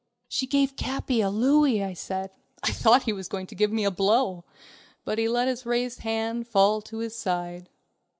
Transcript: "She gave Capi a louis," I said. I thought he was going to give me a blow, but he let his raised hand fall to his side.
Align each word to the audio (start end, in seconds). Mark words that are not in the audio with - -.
"She 0.27 0.47
gave 0.47 0.75
Capi 0.77 1.21
a 1.21 1.29
louis," 1.29 1.83
I 1.83 1.93
said. 1.93 2.31
I 2.63 2.71
thought 2.71 3.03
he 3.03 3.13
was 3.13 3.27
going 3.27 3.45
to 3.45 3.53
give 3.53 3.71
me 3.71 3.83
a 3.85 3.91
blow, 3.91 4.43
but 5.05 5.19
he 5.19 5.27
let 5.27 5.47
his 5.47 5.63
raised 5.63 5.99
hand 5.99 6.47
fall 6.47 6.81
to 6.81 6.97
his 6.97 7.15
side. 7.15 7.69